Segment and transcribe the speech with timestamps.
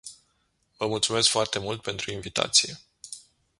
[0.77, 2.79] Vă mulțumesc foarte mult pentru invitație.